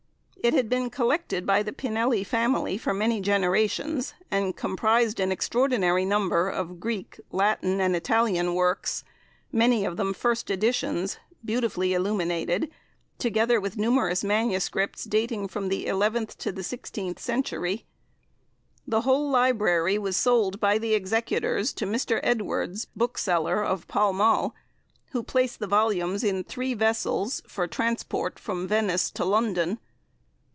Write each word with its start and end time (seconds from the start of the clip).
It 0.43 0.55
had 0.55 0.69
been 0.69 0.89
collected 0.89 1.45
by 1.45 1.61
the 1.61 1.71
Pinelli 1.71 2.25
family 2.25 2.75
for 2.75 2.95
many 2.95 3.21
generations 3.21 4.15
and 4.31 4.55
comprised 4.57 5.19
an 5.19 5.31
extraordinary 5.31 6.03
number 6.03 6.49
of 6.49 6.79
Greek, 6.79 7.19
Latin, 7.29 7.79
and 7.79 7.95
Italian 7.95 8.55
works, 8.55 9.03
many 9.51 9.85
of 9.85 9.97
them 9.97 10.15
first 10.15 10.49
editions, 10.49 11.19
beautifully 11.45 11.93
illuminated, 11.93 12.71
together 13.19 13.61
with 13.61 13.77
numerous 13.77 14.23
MSS. 14.23 15.03
dating 15.03 15.47
from 15.47 15.69
the 15.69 15.85
11th 15.85 16.35
to 16.37 16.51
the 16.51 16.63
16th 16.63 17.19
century. 17.19 17.85
The 18.87 19.01
whole 19.01 19.29
library 19.29 19.99
was 19.99 20.17
sold 20.17 20.59
by 20.59 20.79
the 20.79 20.95
Executors 20.95 21.71
to 21.73 21.85
Mr. 21.85 22.19
Edwards, 22.23 22.87
bookseller, 22.95 23.63
of 23.63 23.87
Pall 23.87 24.11
Mall, 24.11 24.55
who 25.11 25.21
placed 25.21 25.59
the 25.59 25.67
volumes 25.67 26.23
in 26.23 26.43
three 26.43 26.73
vessels 26.73 27.43
for 27.45 27.67
transport 27.67 28.39
from 28.39 28.67
Venice 28.67 29.11
to 29.11 29.23
London. 29.23 29.77